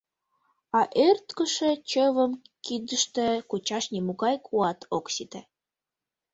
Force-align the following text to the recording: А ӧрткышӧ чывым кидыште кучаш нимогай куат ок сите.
А 0.77 0.79
ӧрткышӧ 1.07 1.71
чывым 1.89 2.31
кидыште 2.65 3.27
кучаш 3.49 3.85
нимогай 3.93 4.35
куат 4.45 4.79
ок 4.97 5.05
сите. 5.15 5.41